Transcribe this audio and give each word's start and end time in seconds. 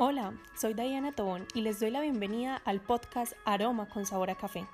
Hola, 0.00 0.32
soy 0.54 0.74
Diana 0.74 1.10
Tobón 1.10 1.48
y 1.54 1.62
les 1.62 1.80
doy 1.80 1.90
la 1.90 2.00
bienvenida 2.00 2.62
al 2.64 2.80
podcast 2.80 3.32
Aroma 3.44 3.88
con 3.88 4.06
Sabor 4.06 4.30
a 4.30 4.36
Café. 4.36 4.64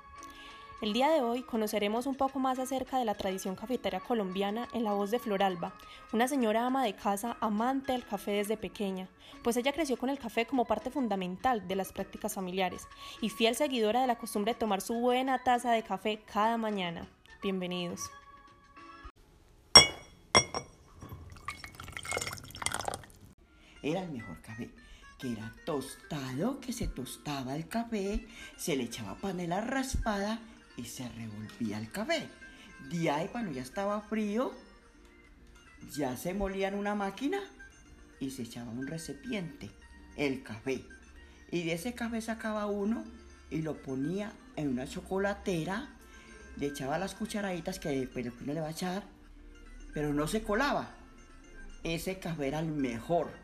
El 0.83 0.93
día 0.93 1.09
de 1.09 1.23
hoy 1.23 1.43
conoceremos 1.43 2.05
un 2.05 2.15
poco 2.15 2.39
más 2.39 2.59
acerca 2.59 2.99
de 2.99 3.07
la 3.07 3.15
tradición 3.15 3.57
cafetera 3.57 4.01
colombiana 4.01 4.69
en 4.75 4.85
la 4.85 4.93
voz 4.93 5.11
de 5.11 5.19
Floralba, 5.19 5.73
una 6.13 6.29
señora 6.29 6.67
ama 6.67 6.85
de 6.85 6.95
casa 6.95 7.39
amante 7.41 7.93
del 7.93 8.05
café 8.05 8.33
desde 8.33 8.59
pequeña, 8.59 9.09
pues 9.43 9.57
ella 9.57 9.73
creció 9.73 9.97
con 9.97 10.11
el 10.11 10.19
café 10.19 10.45
como 10.45 10.67
parte 10.67 10.91
fundamental 10.91 11.67
de 11.67 11.77
las 11.77 11.95
prácticas 11.95 12.35
familiares 12.35 12.87
y 13.23 13.31
fiel 13.31 13.55
seguidora 13.55 14.03
de 14.03 14.07
la 14.07 14.19
costumbre 14.19 14.53
de 14.53 14.59
tomar 14.59 14.83
su 14.83 14.93
buena 14.93 15.43
taza 15.43 15.73
de 15.73 15.85
café 15.85 16.21
cada 16.31 16.59
mañana. 16.59 17.09
Bienvenidos. 17.43 18.11
Era 23.81 24.03
el 24.03 24.11
mejor 24.11 24.43
café 24.43 24.71
que 25.19 25.33
era 25.33 25.53
tostado, 25.65 26.61
que 26.61 26.73
se 26.73 26.89
tostaba 26.89 27.57
el 27.57 27.69
café, 27.69 28.27
se 28.57 28.77
le 28.77 28.85
echaba 28.85 29.17
panela 29.17 29.61
raspada 29.61 30.41
y 30.77 30.85
se 30.85 31.09
revolvía 31.09 31.79
el 31.79 31.91
café. 31.91 32.29
De 32.91 33.11
ahí 33.11 33.29
cuando 33.29 33.53
ya 33.53 33.63
estaba 33.63 34.01
frío, 34.03 34.53
ya 35.93 36.17
se 36.17 36.35
molía 36.35 36.69
en 36.69 36.75
una 36.75 36.95
máquina 36.95 37.41
y 38.21 38.31
se 38.31 38.43
echaba 38.43 38.71
un 38.71 38.87
recipiente, 38.87 39.71
el 40.17 40.43
café. 40.43 40.85
Y 41.51 41.65
de 41.65 41.75
ese 41.75 41.95
café 41.95 42.21
sacaba 42.21 42.67
uno 42.67 43.05
y 43.51 43.63
lo 43.63 43.81
ponía 43.83 44.33
en 44.57 44.69
una 44.69 44.87
chocolatera, 44.87 45.89
le 46.57 46.67
echaba 46.67 46.99
las 46.99 47.15
cucharaditas 47.15 47.79
que 47.79 47.91
después 47.91 48.27
le 48.47 48.61
va 48.61 48.69
a 48.69 48.73
echar, 48.73 49.05
pero 49.93 50.13
no 50.13 50.27
se 50.27 50.43
colaba. 50.43 50.91
Ese 51.83 52.19
café 52.19 52.49
era 52.49 52.61
el 52.61 52.69
mejor 52.69 53.44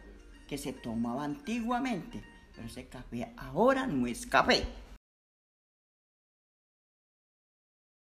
que 0.51 0.59
se 0.59 0.73
tomaba 0.73 1.23
antiguamente, 1.23 2.25
pero 2.53 2.67
ese 2.67 2.89
café 2.89 3.33
ahora 3.37 3.87
no 3.87 4.09
es 4.09 4.27
café. 4.27 4.67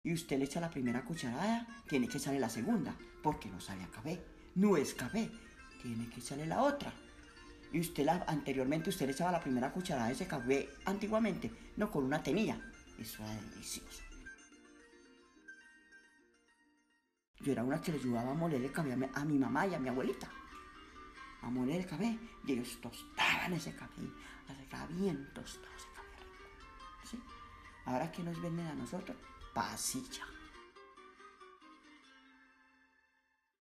Y 0.02 0.12
usted 0.12 0.36
le 0.36 0.46
echa 0.46 0.60
la 0.60 0.68
primera 0.68 1.04
cucharada, 1.04 1.64
tiene 1.88 2.08
que 2.08 2.18
echarle 2.18 2.40
la 2.40 2.48
segunda, 2.48 2.96
porque 3.22 3.48
no 3.48 3.60
sabe 3.60 3.84
a 3.84 3.90
café. 3.92 4.20
No 4.56 4.76
es 4.76 4.94
café, 4.94 5.30
tiene 5.80 6.08
que 6.08 6.18
echarle 6.18 6.44
la 6.44 6.64
otra. 6.64 6.92
Y 7.72 7.78
usted 7.78 8.08
anteriormente 8.08 8.90
usted 8.90 9.06
le 9.06 9.12
echaba 9.12 9.30
la 9.30 9.40
primera 9.40 9.70
cucharada 9.70 10.08
de 10.08 10.14
ese 10.14 10.26
café 10.26 10.70
antiguamente, 10.86 11.52
no 11.76 11.88
con 11.88 12.02
una 12.02 12.20
tenilla. 12.20 12.60
Eso 12.98 13.22
era 13.22 13.40
delicioso. 13.52 14.02
Yo 17.38 17.52
era 17.52 17.62
una 17.62 17.80
que 17.80 17.92
le 17.92 17.98
ayudaba 17.98 18.32
a 18.32 18.34
moler 18.34 18.60
el 18.60 18.72
café 18.72 18.92
a 19.14 19.24
mi 19.24 19.38
mamá 19.38 19.68
y 19.68 19.74
a 19.74 19.78
mi 19.78 19.88
abuelita 19.88 20.28
a 21.42 21.50
moler 21.50 21.80
el 21.80 21.86
café 21.86 22.18
y 22.46 22.52
ellos 22.52 22.78
tostaban 22.80 23.52
ese 23.52 23.74
café, 23.74 24.02
ese 24.48 24.94
bien 24.94 25.28
tostado 25.34 25.74
ese 25.76 25.88
café 25.94 26.18
rico. 26.18 27.10
¿sí? 27.10 27.20
Ahora 27.86 28.10
que 28.10 28.22
nos 28.22 28.40
venden 28.40 28.66
a 28.66 28.74
nosotros, 28.74 29.16
pasilla. 29.54 30.26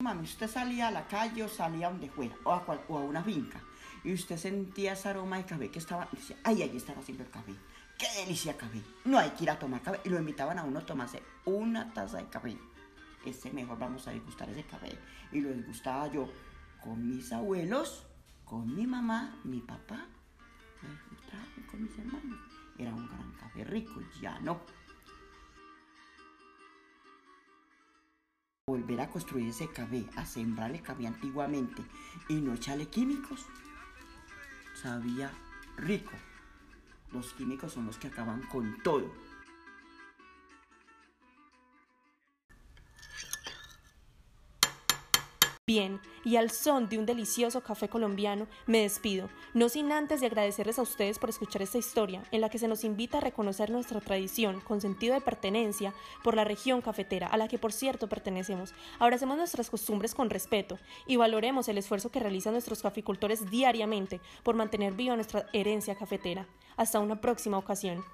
Mami, 0.01 0.25
usted 0.25 0.49
salía 0.49 0.89
a 0.89 0.91
la 0.91 1.07
calle 1.07 1.43
o 1.43 1.49
salía 1.49 1.89
donde 1.89 2.11
fuera, 2.11 2.35
o 2.45 2.53
a, 2.53 2.65
o 2.89 2.99
a 2.99 3.01
una 3.01 3.23
finca, 3.23 3.61
y 4.05 4.13
usted 4.13 4.37
sentía 4.37 4.93
ese 4.93 5.09
aroma 5.09 5.39
de 5.39 5.47
café 5.47 5.71
que 5.71 5.79
estaba, 5.79 6.09
decía, 6.13 6.37
ay, 6.45 6.63
allí 6.63 6.77
están 6.77 6.99
haciendo 6.99 7.25
el 7.25 7.31
café. 7.31 7.55
¡Qué 7.99 8.07
delicia 8.21 8.57
café! 8.57 8.83
No 9.07 9.19
hay 9.19 9.31
que 9.31 9.45
ir 9.45 9.51
a 9.51 9.59
tomar 9.59 9.81
café. 9.81 10.01
Y 10.05 10.11
lo 10.11 10.19
invitaban 10.19 10.59
a 10.59 10.65
uno 10.65 10.81
a 10.81 10.87
tomarse 10.87 11.23
una 11.47 11.93
taza 11.95 12.19
de 12.19 12.29
café. 12.29 12.57
Ese 13.25 13.51
mejor 13.51 13.79
vamos 13.79 14.07
a 14.07 14.11
degustar 14.11 14.49
ese 14.51 14.65
café. 14.65 14.97
Y 15.33 15.41
lo 15.41 15.49
degustaba 15.49 16.07
yo 16.09 16.31
con 16.87 17.09
mis 17.09 17.33
abuelos, 17.33 18.07
con 18.45 18.73
mi 18.73 18.87
mamá, 18.87 19.41
mi 19.43 19.61
papá, 19.61 20.07
con 21.69 21.83
mis 21.83 21.99
hermanos. 21.99 22.39
Era 22.79 22.95
un 22.95 23.09
gran 23.09 23.33
café 23.33 23.65
rico, 23.65 24.01
ya 24.21 24.39
no. 24.41 24.61
Volver 28.69 29.01
a 29.01 29.11
construir 29.11 29.49
ese 29.49 29.69
café, 29.69 30.07
a 30.15 30.25
sembrar 30.25 30.71
el 30.71 30.83
café 30.83 31.09
antiguamente 31.09 31.83
y 32.29 32.35
no 32.35 32.55
echarle 32.55 32.87
químicos, 32.87 33.47
sabía 34.81 35.33
rico. 35.77 36.13
Los 37.11 37.33
químicos 37.33 37.73
son 37.73 37.87
los 37.87 37.99
que 37.99 38.09
acaban 38.09 38.43
con 38.43 38.81
todo. 38.85 39.13
Bien, 45.69 46.01
y 46.23 46.37
al 46.37 46.53
son 46.53 46.89
de 46.89 46.97
un 46.97 47.07
delicioso 47.07 47.61
café 47.61 47.89
colombiano, 47.89 48.47
me 48.67 48.83
despido, 48.83 49.29
no 49.53 49.69
sin 49.69 49.91
antes 49.91 50.21
de 50.21 50.29
agradecerles 50.29 50.79
a 50.79 50.83
ustedes 50.83 51.19
por 51.19 51.29
escuchar 51.29 51.61
esta 51.61 51.77
historia, 51.77 52.23
en 52.31 52.41
la 52.41 52.49
que 52.49 52.61
se 52.61 52.69
nos 52.69 52.85
invita 52.85 53.19
a 53.19 53.21
reconocer 53.21 53.71
nuestra 53.71 54.01
tradición 54.01 54.61
con 54.61 54.81
sentido 54.81 55.15
de 55.15 55.21
pertenencia 55.21 55.93
por 56.23 56.37
la 56.37 56.45
región 56.45 56.83
cafetera, 56.83 57.27
a 57.27 57.37
la 57.37 57.49
que 57.49 57.59
por 57.59 57.73
cierto 57.73 58.09
pertenecemos. 58.09 58.75
Abracemos 59.01 59.39
nuestras 59.39 59.69
costumbres 59.69 60.15
con 60.15 60.31
respeto 60.31 60.79
y 61.05 61.17
valoremos 61.17 61.67
el 61.67 61.79
esfuerzo 61.79 62.13
que 62.13 62.21
realizan 62.21 62.53
nuestros 62.53 62.81
caficultores 62.81 63.51
diariamente 63.51 64.21
por 64.45 64.55
mantener 64.55 64.93
viva 64.93 65.17
nuestra 65.17 65.47
herencia 65.53 65.97
cafetera. 65.97 66.47
Hasta 66.77 67.01
una 67.01 67.21
próxima 67.21 67.59
ocasión. 67.59 68.05